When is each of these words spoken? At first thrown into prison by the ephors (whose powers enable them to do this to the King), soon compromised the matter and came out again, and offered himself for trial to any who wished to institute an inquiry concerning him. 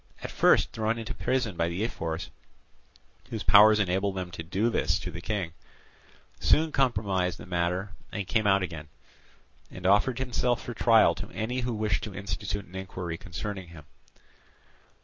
At 0.23 0.31
first 0.31 0.71
thrown 0.71 0.97
into 0.97 1.13
prison 1.13 1.55
by 1.55 1.67
the 1.69 1.83
ephors 1.83 2.31
(whose 3.29 3.43
powers 3.43 3.79
enable 3.79 4.11
them 4.11 4.31
to 4.31 4.41
do 4.41 4.71
this 4.71 4.97
to 4.97 5.11
the 5.11 5.21
King), 5.21 5.53
soon 6.39 6.71
compromised 6.71 7.37
the 7.37 7.45
matter 7.45 7.91
and 8.11 8.25
came 8.25 8.47
out 8.47 8.63
again, 8.63 8.87
and 9.69 9.85
offered 9.85 10.17
himself 10.17 10.59
for 10.63 10.73
trial 10.73 11.13
to 11.13 11.29
any 11.29 11.59
who 11.59 11.75
wished 11.75 12.03
to 12.05 12.15
institute 12.15 12.65
an 12.65 12.73
inquiry 12.75 13.15
concerning 13.15 13.67
him. 13.67 13.85